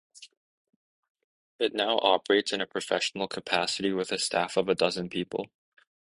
It 1.59 1.75
now 1.75 1.99
operates 1.99 2.51
in 2.51 2.59
a 2.59 2.65
professional 2.65 3.27
capacity 3.27 3.91
with 3.93 4.11
a 4.11 4.17
staff 4.17 4.57
of 4.57 4.67
a 4.67 4.73
dozen 4.73 5.09
people. 5.09 5.51